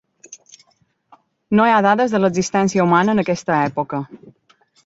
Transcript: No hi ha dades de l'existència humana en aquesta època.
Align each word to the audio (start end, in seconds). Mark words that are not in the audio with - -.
No 1.59 1.67
hi 1.67 1.75
ha 1.75 1.83
dades 1.87 2.15
de 2.17 2.23
l'existència 2.23 2.89
humana 2.89 3.17
en 3.17 3.25
aquesta 3.25 3.63
època. 3.71 4.05